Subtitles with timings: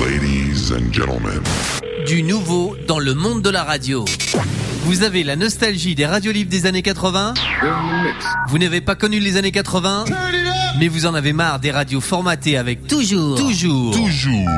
[0.00, 1.40] Ladies and gentlemen.
[2.06, 4.04] Du nouveau dans le monde de la radio.
[4.84, 7.34] Vous avez la nostalgie des radios libres des années 80
[8.48, 10.04] Vous n'avez pas connu les années 80
[10.78, 14.48] Mais vous en avez marre des radios formatées avec toujours, toujours, Toujours.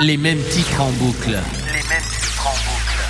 [0.00, 1.30] les mêmes titres en boucle.
[1.30, 3.00] Les mêmes titres en boucle.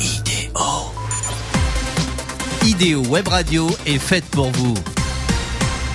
[0.00, 0.52] Idéo.
[2.66, 4.74] Idéo Web Radio est faite pour vous.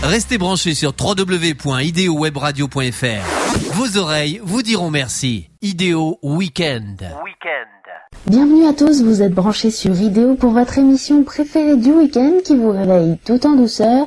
[0.06, 3.74] Restez branchés sur www.ideowebradio.fr.
[3.74, 5.50] Vos oreilles vous diront merci.
[5.64, 7.02] Idéo Weekend.
[7.24, 7.66] Week-end.
[8.28, 12.56] Bienvenue à tous, vous êtes branchés sur Idéo pour votre émission préférée du week-end qui
[12.56, 14.06] vous réveille tout en douceur.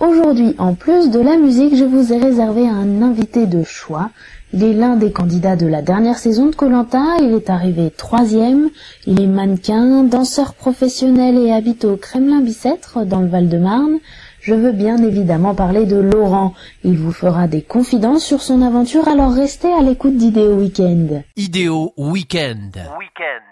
[0.00, 4.10] Aujourd'hui, en plus de la musique, je vous ai réservé un invité de choix.
[4.52, 8.70] Il est l'un des candidats de la dernière saison de Colanta, il est arrivé troisième,
[9.06, 14.00] il est mannequin, danseur professionnel et habite au Kremlin-Bicêtre dans le Val-de-Marne.
[14.46, 16.54] Je veux bien évidemment parler de Laurent.
[16.84, 21.24] Il vous fera des confidences sur son aventure, alors restez à l'écoute d'Idéo Weekend.
[21.34, 22.76] Idéo Weekend.
[22.96, 23.42] Week-end.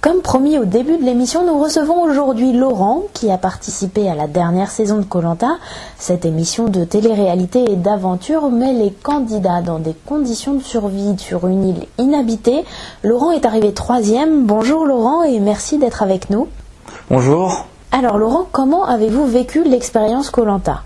[0.00, 4.28] Comme promis au début de l'émission, nous recevons aujourd'hui Laurent qui a participé à la
[4.28, 5.58] dernière saison de Colanta.
[5.98, 11.48] Cette émission de télé-réalité et d'aventure met les candidats dans des conditions de survie sur
[11.48, 12.64] une île inhabitée.
[13.04, 14.46] Laurent est arrivé troisième.
[14.46, 16.48] Bonjour Laurent et merci d'être avec nous.
[17.10, 17.66] Bonjour.
[17.92, 20.84] Alors Laurent, comment avez-vous vécu l'expérience Colanta?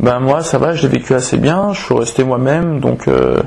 [0.00, 3.40] Ben moi ça va, je l'ai vécu assez bien, je suis resté moi-même, donc euh,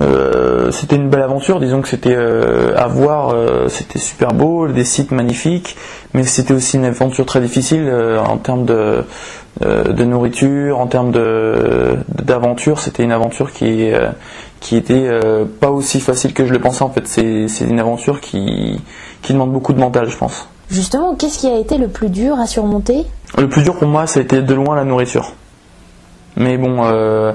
[0.00, 3.34] euh, c'était une belle aventure, disons que c'était euh, à voir,
[3.68, 5.76] c'était super beau, des sites magnifiques,
[6.14, 7.92] mais c'était aussi une aventure très difficile
[8.24, 9.04] en termes de,
[10.04, 13.90] nourriture, en termes d'aventure, c'était une aventure qui
[14.60, 15.10] qui était
[15.60, 18.80] pas aussi facile que je le pensais en fait, c'est c'est une aventure qui
[19.22, 20.48] qui demande beaucoup de mental je pense.
[20.70, 23.04] Justement, qu'est-ce qui a été le plus dur à surmonter?
[23.38, 25.32] Le plus dur pour moi, ça a été de loin la nourriture.
[26.36, 27.32] Mais bon, euh,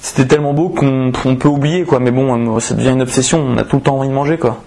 [0.00, 2.00] c'était tellement beau qu'on on peut oublier, quoi.
[2.00, 3.38] Mais bon, euh, ça devient une obsession.
[3.40, 4.58] On a tout le temps envie de manger, quoi.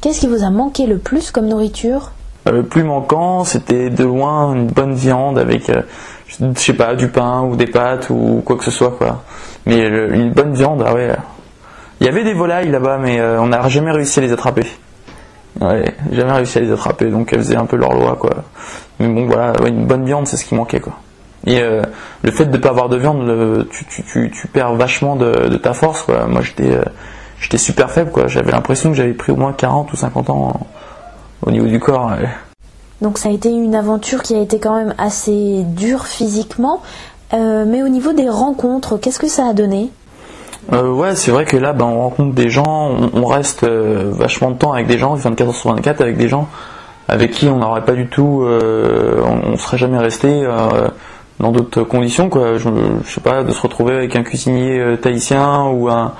[0.00, 2.10] Qu'est-ce qui vous a manqué le plus comme nourriture?
[2.48, 5.82] Euh, Le plus manquant, c'était de loin une bonne viande avec, euh,
[6.28, 9.22] je sais pas, du pain ou des pâtes ou quoi que ce soit, quoi.
[9.66, 11.14] Mais le- une bonne viande, ah ouais.
[12.00, 14.66] Il y avait des volailles là-bas, mais euh, on n'a jamais réussi à les attraper.
[15.60, 18.30] Ouais, jamais réussi à les attraper, donc elles faisaient un peu leur loi, quoi.
[18.98, 20.94] Mais bon, voilà, une bonne viande, c'est ce qui manquait, quoi.
[21.46, 21.82] Et euh,
[22.22, 25.56] le fait de ne pas avoir de viande, tu, tu, tu, tu perds vachement de,
[25.56, 26.26] ta force, quoi.
[26.26, 26.82] Moi, j'étais euh,
[27.40, 28.26] j'étais super faible, quoi.
[28.26, 30.60] J'avais l'impression que j'avais pris au moins 40 ou 50 ans
[31.42, 32.12] au niveau du corps.
[33.02, 36.82] Donc ça a été une aventure qui a été quand même assez dure physiquement.
[37.34, 39.90] Euh, mais au niveau des rencontres, qu'est-ce que ça a donné?
[40.72, 42.64] Euh, ouais, c'est vrai que là, ben, on rencontre des gens,
[43.14, 46.16] on, on reste euh, vachement de temps avec des gens, 24 heures sur 24 avec
[46.16, 46.48] des gens
[47.08, 50.88] avec qui on n'aurait pas du tout, euh, on, serait jamais resté euh,
[51.38, 52.58] dans d'autres conditions, quoi.
[52.58, 52.68] Je,
[53.04, 56.12] je sais pas, de se retrouver avec un cuisinier euh, tahitien ou un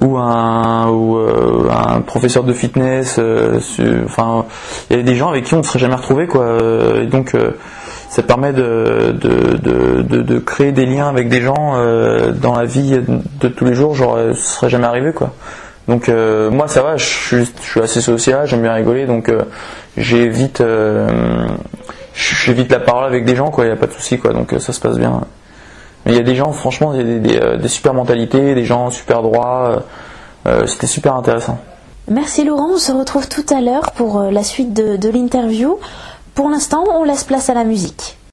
[0.00, 3.20] ou un ou euh, un professeur de fitness.
[3.60, 4.46] su- enfin,
[4.90, 6.46] il y a des gens avec qui on ne serait jamais retrouvé, quoi.
[7.02, 7.34] Et donc
[8.16, 12.64] ça permet de, de, de, de, créer des liens avec des gens euh, dans la
[12.64, 15.34] vie de tous les jours, genre euh, ce serait jamais arrivé quoi.
[15.86, 19.42] Donc euh, moi ça va, je suis, assez social, j'aime bien rigoler, donc euh,
[19.98, 21.46] j'évite euh,
[22.14, 24.54] j'évite la parole avec des gens quoi, il n'y a pas de souci quoi, donc
[24.60, 25.20] ça se passe bien.
[26.06, 29.82] Il y a des gens, franchement, des, des, des super mentalités, des gens super droits,
[30.64, 31.58] c'était super intéressant.
[32.08, 35.78] Merci Laurent, on se retrouve tout à l'heure pour la suite de, de l'interview.
[36.36, 38.15] Pour l'instant, on laisse place à la musique.